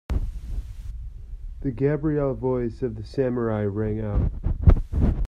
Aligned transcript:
The 1.61 1.69
Gabriel 1.69 2.33
voice 2.33 2.81
of 2.81 2.95
the 2.95 3.03
Samurai 3.05 3.65
rang 3.65 4.01
out. 4.01 4.31